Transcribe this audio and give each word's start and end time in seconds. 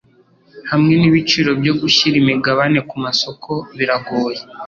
hamwe 0.71 0.93
n’ibiciro 0.97 1.51
byo 1.61 1.73
gushyira 1.81 2.15
imigabane 2.23 2.79
kumasoko 2.89 3.51
biragoye 3.77 4.41